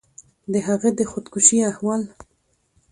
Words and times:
د 0.51 0.53
هغه 0.67 0.89
د 0.99 1.01
خودکشي 1.11 1.57
احوال 1.71 2.01